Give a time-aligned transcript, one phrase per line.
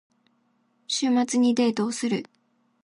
[0.87, 2.25] 週末にデートをする。